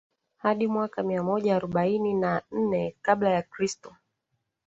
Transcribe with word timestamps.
hadi 0.37 0.67
mwaka 0.67 1.03
mia 1.03 1.23
moja 1.23 1.55
arobaini 1.55 2.13
na 2.13 2.41
nne 2.51 2.95
kabla 3.01 3.29
ya 3.29 3.41
kristo 3.41 3.95